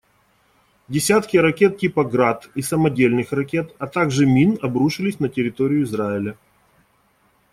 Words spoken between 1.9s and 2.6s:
«Град»